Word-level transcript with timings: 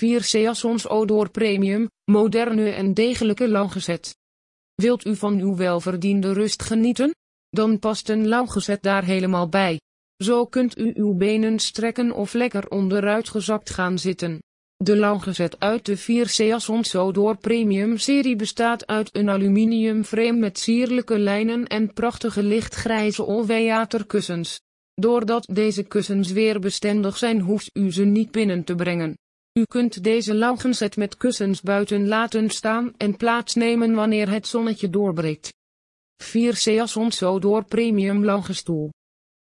4 0.00 0.22
Seasons 0.22 0.88
Odor 0.88 1.30
Premium, 1.30 1.88
moderne 2.04 2.70
en 2.70 2.94
degelijke 2.94 3.48
lauwgezet. 3.48 4.16
Wilt 4.74 5.06
u 5.06 5.16
van 5.16 5.38
uw 5.38 5.56
welverdiende 5.56 6.32
rust 6.32 6.62
genieten? 6.62 7.14
Dan 7.50 7.78
past 7.78 8.08
een 8.08 8.28
lauwgezet 8.28 8.82
daar 8.82 9.04
helemaal 9.04 9.48
bij. 9.48 9.80
Zo 10.16 10.46
kunt 10.46 10.78
u 10.78 10.92
uw 10.94 11.14
benen 11.14 11.58
strekken 11.58 12.12
of 12.12 12.32
lekker 12.32 12.68
onderuitgezakt 12.68 13.70
gaan 13.70 13.98
zitten. 13.98 14.38
De 14.76 14.96
lauwgezet 14.96 15.60
uit 15.60 15.86
de 15.86 15.96
4 15.96 16.28
Seasons 16.28 16.96
Odor 16.96 17.36
Premium 17.36 17.98
serie 17.98 18.36
bestaat 18.36 18.86
uit 18.86 19.16
een 19.16 19.28
aluminium 19.28 20.04
frame 20.04 20.38
met 20.38 20.58
sierlijke 20.58 21.18
lijnen 21.18 21.66
en 21.66 21.92
prachtige 21.92 22.42
lichtgrijze 22.42 23.24
all 23.24 24.06
kussens. 24.06 24.60
Doordat 24.94 25.48
deze 25.52 25.82
kussens 25.82 26.32
weerbestendig 26.32 27.16
zijn 27.16 27.40
hoeft 27.40 27.70
u 27.72 27.92
ze 27.92 28.04
niet 28.04 28.30
binnen 28.30 28.64
te 28.64 28.74
brengen. 28.74 29.14
U 29.58 29.62
kunt 29.64 30.04
deze 30.04 30.34
lauwgezet 30.34 30.96
met 30.96 31.16
kussens 31.16 31.60
buiten 31.60 32.08
laten 32.08 32.50
staan 32.50 32.94
en 32.96 33.16
plaatsnemen 33.16 33.94
wanneer 33.94 34.30
het 34.30 34.46
zonnetje 34.46 34.90
doorbreekt. 34.90 35.52
4 36.22 36.56
Seasons 36.56 37.22
Odor 37.22 37.64
Premium 37.64 38.24
Lauwgestoel 38.24 38.90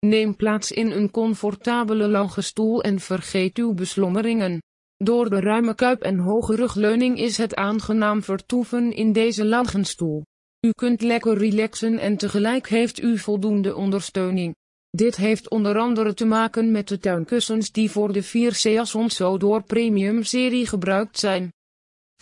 Neem 0.06 0.36
plaats 0.36 0.72
in 0.72 0.90
een 0.90 1.10
comfortabele 1.10 2.08
lauwgestoel 2.08 2.82
en 2.82 3.00
vergeet 3.00 3.58
uw 3.58 3.74
beslommeringen. 3.74 4.62
Door 4.96 5.30
de 5.30 5.40
ruime 5.40 5.74
kuip 5.74 6.02
en 6.02 6.18
hoge 6.18 6.54
rugleuning 6.54 7.18
is 7.18 7.36
het 7.36 7.54
aangenaam 7.54 8.22
vertoeven 8.22 8.92
in 8.92 9.12
deze 9.12 9.44
lauwgestoel. 9.44 10.22
U 10.66 10.70
kunt 10.70 11.02
lekker 11.02 11.38
relaxen 11.38 11.98
en 11.98 12.16
tegelijk 12.16 12.68
heeft 12.68 13.02
u 13.02 13.18
voldoende 13.18 13.74
ondersteuning. 13.74 14.54
Dit 14.96 15.16
heeft 15.16 15.50
onder 15.50 15.78
andere 15.78 16.14
te 16.14 16.24
maken 16.24 16.70
met 16.70 16.88
de 16.88 16.98
tuinkussens 16.98 17.72
die 17.72 17.90
voor 17.90 18.12
de 18.12 18.22
4 18.22 18.54
Seasons 18.54 19.20
Odor 19.20 19.62
Premium 19.62 20.22
serie 20.22 20.66
gebruikt 20.66 21.18
zijn. 21.18 21.52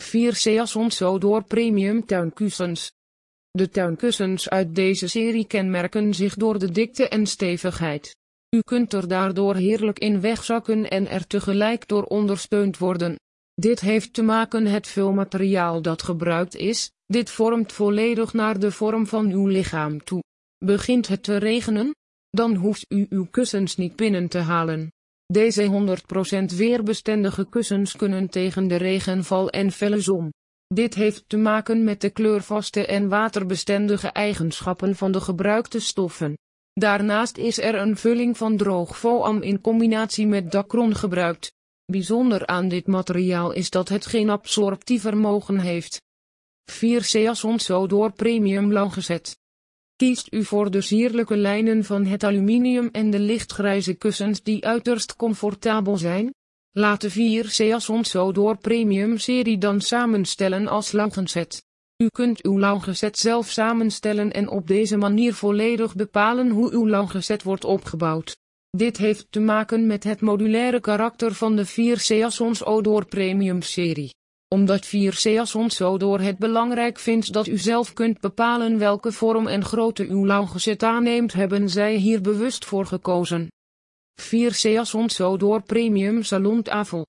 4 0.01 0.35
Seasons 0.35 1.01
Odor 1.01 1.43
Premium 1.43 2.05
tuinkussens. 2.05 2.91
De 3.51 3.69
tuinkussens 3.69 4.49
uit 4.49 4.75
deze 4.75 5.07
serie 5.07 5.47
kenmerken 5.47 6.13
zich 6.13 6.35
door 6.35 6.59
de 6.59 6.71
dikte 6.71 7.07
en 7.07 7.25
stevigheid. 7.25 8.15
U 8.49 8.59
kunt 8.59 8.93
er 8.93 9.07
daardoor 9.07 9.55
heerlijk 9.55 9.99
in 9.99 10.21
wegzakken 10.21 10.89
en 10.89 11.07
er 11.07 11.27
tegelijk 11.27 11.87
door 11.87 12.03
ondersteund 12.03 12.77
worden. 12.77 13.15
Dit 13.53 13.79
heeft 13.79 14.13
te 14.13 14.21
maken 14.23 14.65
het 14.65 14.87
vulmateriaal 14.87 15.81
dat 15.81 16.03
gebruikt 16.03 16.55
is, 16.55 16.91
dit 17.05 17.29
vormt 17.29 17.73
volledig 17.73 18.33
naar 18.33 18.59
de 18.59 18.71
vorm 18.71 19.07
van 19.07 19.31
uw 19.31 19.47
lichaam 19.47 20.03
toe. 20.03 20.23
Begint 20.65 21.07
het 21.07 21.23
te 21.23 21.37
regenen? 21.37 21.93
Dan 22.35 22.55
hoeft 22.55 22.85
u 22.89 23.05
uw 23.09 23.27
kussens 23.31 23.75
niet 23.75 23.95
binnen 23.95 24.27
te 24.27 24.37
halen. 24.37 24.91
Deze 25.25 25.97
100% 26.51 26.55
weerbestendige 26.55 27.49
kussens 27.49 27.95
kunnen 27.95 28.29
tegen 28.29 28.67
de 28.67 28.75
regenval 28.75 29.49
en 29.49 29.71
felle 29.71 29.99
zon. 29.99 30.33
Dit 30.67 30.93
heeft 30.93 31.23
te 31.27 31.37
maken 31.37 31.83
met 31.83 32.01
de 32.01 32.09
kleurvaste 32.09 32.85
en 32.85 33.09
waterbestendige 33.09 34.07
eigenschappen 34.07 34.95
van 34.95 35.11
de 35.11 35.21
gebruikte 35.21 35.79
stoffen. 35.79 36.37
Daarnaast 36.73 37.37
is 37.37 37.57
er 37.57 37.75
een 37.75 37.97
vulling 37.97 38.37
van 38.37 38.57
droog 38.57 38.97
foam 38.97 39.41
in 39.41 39.61
combinatie 39.61 40.27
met 40.27 40.51
Dacron 40.51 40.95
gebruikt. 40.95 41.53
Bijzonder 41.85 42.47
aan 42.47 42.67
dit 42.67 42.87
materiaal 42.87 43.51
is 43.51 43.69
dat 43.69 43.89
het 43.89 44.05
geen 44.05 44.29
absorptievermogen 44.29 45.59
heeft. 45.59 46.01
4 46.71 47.03
Seasons 47.03 47.67
door 47.67 48.11
Premium 48.11 48.71
Langgezet. 48.71 49.37
Kiest 49.95 50.27
u 50.31 50.43
voor 50.43 50.71
de 50.71 50.81
sierlijke 50.81 51.37
lijnen 51.37 51.83
van 51.83 52.05
het 52.05 52.23
aluminium 52.23 52.89
en 52.91 53.09
de 53.09 53.19
lichtgrijze 53.19 53.93
kussens 53.93 54.43
die 54.43 54.65
uiterst 54.65 55.15
comfortabel 55.15 55.97
zijn? 55.97 56.33
Laat 56.71 57.01
de 57.01 57.09
4 57.09 57.49
Seasons 57.49 58.11
door 58.11 58.57
Premium 58.57 59.17
serie 59.17 59.57
dan 59.57 59.81
samenstellen 59.81 60.67
als 60.67 60.91
langgezet. 60.91 61.63
U 61.97 62.07
kunt 62.07 62.43
uw 62.43 62.59
langgezet 62.59 63.17
zelf 63.17 63.49
samenstellen 63.49 64.31
en 64.31 64.49
op 64.49 64.67
deze 64.67 64.97
manier 64.97 65.33
volledig 65.33 65.95
bepalen 65.95 66.49
hoe 66.49 66.71
uw 66.71 66.87
langgezet 66.87 67.43
wordt 67.43 67.63
opgebouwd. 67.63 68.37
Dit 68.69 68.97
heeft 68.97 69.27
te 69.29 69.39
maken 69.39 69.87
met 69.87 70.03
het 70.03 70.21
modulaire 70.21 70.79
karakter 70.79 71.33
van 71.33 71.55
de 71.55 71.65
4 71.65 71.99
Seasons 71.99 72.63
Odor 72.63 73.05
Premium 73.05 73.61
serie 73.61 74.13
omdat 74.47 74.85
4 74.85 75.13
Seasons 75.13 75.77
door 75.77 76.19
het 76.19 76.37
belangrijk 76.37 76.99
vindt 76.99 77.33
dat 77.33 77.47
u 77.47 77.57
zelf 77.57 77.93
kunt 77.93 78.19
bepalen 78.19 78.77
welke 78.77 79.11
vorm 79.11 79.47
en 79.47 79.65
grootte 79.65 80.07
uw 80.07 80.25
lauwgezet 80.25 80.83
aanneemt 80.83 81.33
hebben 81.33 81.69
zij 81.69 81.95
hier 81.95 82.21
bewust 82.21 82.65
voor 82.65 82.85
gekozen. 82.85 83.47
4 84.21 84.53
Seasons 84.53 85.17
door 85.17 85.61
Premium 85.61 86.23
Salontafel 86.23 87.05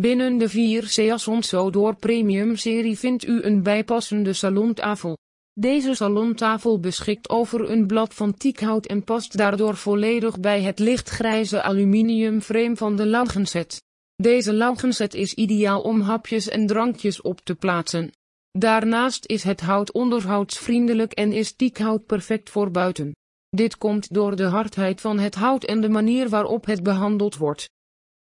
Binnen 0.00 0.38
de 0.38 0.48
4 0.48 0.86
Seasons 0.88 1.50
door 1.50 1.96
Premium 1.96 2.56
serie 2.56 2.98
vindt 2.98 3.26
u 3.26 3.42
een 3.42 3.62
bijpassende 3.62 4.32
salontafel. 4.32 5.18
Deze 5.52 5.94
salontafel 5.94 6.80
beschikt 6.80 7.28
over 7.28 7.70
een 7.70 7.86
blad 7.86 8.14
van 8.14 8.34
tiekhout 8.34 8.86
en 8.86 9.04
past 9.04 9.36
daardoor 9.36 9.76
volledig 9.76 10.40
bij 10.40 10.62
het 10.62 10.78
lichtgrijze 10.78 11.62
aluminium 11.62 12.40
frame 12.40 12.76
van 12.76 12.96
de 12.96 13.06
lauwgezet. 13.06 13.82
Deze 14.16 14.52
lauwgezet 14.52 15.14
is 15.14 15.34
ideaal 15.34 15.80
om 15.80 16.00
hapjes 16.00 16.48
en 16.48 16.66
drankjes 16.66 17.20
op 17.20 17.40
te 17.40 17.54
plaatsen. 17.54 18.10
Daarnaast 18.50 19.26
is 19.26 19.42
het 19.42 19.60
hout 19.60 19.92
onderhoudsvriendelijk 19.92 21.12
en 21.12 21.32
is 21.32 21.52
tiekhout 21.52 22.06
perfect 22.06 22.50
voor 22.50 22.70
buiten. 22.70 23.12
Dit 23.48 23.78
komt 23.78 24.14
door 24.14 24.36
de 24.36 24.44
hardheid 24.44 25.00
van 25.00 25.18
het 25.18 25.34
hout 25.34 25.64
en 25.64 25.80
de 25.80 25.88
manier 25.88 26.28
waarop 26.28 26.66
het 26.66 26.82
behandeld 26.82 27.36
wordt. 27.36 27.68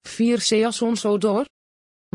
4 0.08 0.42
Seasons 0.42 1.06
Odor 1.06 1.46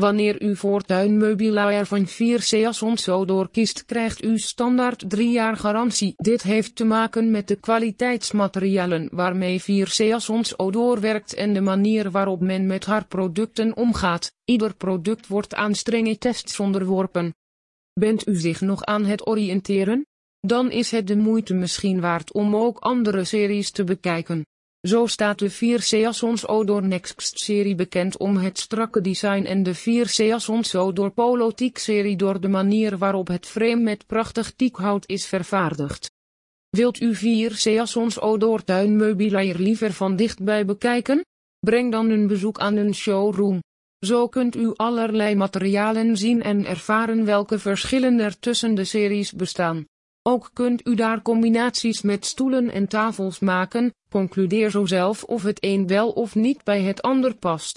Wanneer 0.01 0.41
u 0.41 0.55
voor 0.55 0.81
tuinmeubilair 0.81 1.85
van 1.85 2.07
4 2.07 2.41
Seasons 2.41 3.05
door 3.05 3.49
kiest 3.51 3.85
krijgt 3.85 4.23
u 4.23 4.37
standaard 4.39 5.09
3 5.09 5.31
jaar 5.31 5.57
garantie. 5.57 6.13
Dit 6.17 6.43
heeft 6.43 6.75
te 6.75 6.85
maken 6.85 7.31
met 7.31 7.47
de 7.47 7.55
kwaliteitsmaterialen 7.55 9.09
waarmee 9.11 9.61
4 9.61 9.87
Seasons 9.87 10.53
door 10.55 10.99
werkt 10.99 11.33
en 11.33 11.53
de 11.53 11.61
manier 11.61 12.11
waarop 12.11 12.41
men 12.41 12.65
met 12.65 12.85
haar 12.85 13.05
producten 13.05 13.75
omgaat. 13.75 14.33
Ieder 14.45 14.75
product 14.75 15.27
wordt 15.27 15.55
aan 15.55 15.75
strenge 15.75 16.17
tests 16.17 16.59
onderworpen. 16.59 17.35
Bent 17.93 18.27
u 18.27 18.35
zich 18.35 18.61
nog 18.61 18.83
aan 18.83 19.05
het 19.05 19.27
oriënteren? 19.27 20.05
Dan 20.39 20.71
is 20.71 20.91
het 20.91 21.07
de 21.07 21.17
moeite 21.17 21.53
misschien 21.53 22.01
waard 22.01 22.33
om 22.33 22.55
ook 22.55 22.77
andere 22.77 23.23
series 23.23 23.71
te 23.71 23.83
bekijken. 23.83 24.45
Zo 24.87 25.05
staat 25.05 25.39
de 25.39 25.49
4 25.49 25.81
Seasons 25.81 26.47
Odor 26.47 26.83
Next 26.83 27.39
serie 27.39 27.75
bekend 27.75 28.17
om 28.17 28.37
het 28.37 28.59
strakke 28.59 29.01
design 29.01 29.45
en 29.45 29.63
de 29.63 29.73
4 29.73 30.07
Seasons 30.07 30.75
Odor 30.75 31.11
Polo 31.11 31.51
Teak 31.51 31.77
serie 31.77 32.15
door 32.15 32.39
de 32.39 32.47
manier 32.47 32.97
waarop 32.97 33.27
het 33.27 33.45
frame 33.45 33.81
met 33.81 34.05
prachtig 34.05 34.51
tiekhout 34.51 35.03
is 35.07 35.25
vervaardigd. 35.25 36.11
Wilt 36.69 37.01
u 37.01 37.15
4 37.15 37.55
Seasons 37.55 38.19
Odor 38.19 38.63
tuinmeubilair 38.63 39.57
liever 39.57 39.93
van 39.93 40.15
dichtbij 40.15 40.65
bekijken? 40.65 41.25
Breng 41.59 41.91
dan 41.91 42.09
een 42.09 42.27
bezoek 42.27 42.59
aan 42.59 42.75
een 42.75 42.95
showroom. 42.95 43.59
Zo 44.05 44.27
kunt 44.27 44.55
u 44.55 44.73
allerlei 44.75 45.35
materialen 45.35 46.17
zien 46.17 46.43
en 46.43 46.65
ervaren 46.65 47.25
welke 47.25 47.59
verschillen 47.59 48.19
er 48.19 48.39
tussen 48.39 48.75
de 48.75 48.83
series 48.83 49.31
bestaan. 49.31 49.85
Ook 50.29 50.49
kunt 50.53 50.87
u 50.87 50.95
daar 50.95 51.21
combinaties 51.21 52.01
met 52.01 52.25
stoelen 52.25 52.71
en 52.71 52.87
tafels 52.87 53.39
maken, 53.39 53.93
concludeer 54.09 54.69
zo 54.71 54.85
zelf 54.85 55.23
of 55.23 55.43
het 55.43 55.63
een 55.63 55.87
wel 55.87 56.09
of 56.09 56.35
niet 56.35 56.63
bij 56.63 56.81
het 56.81 57.01
ander 57.01 57.35
past. 57.35 57.75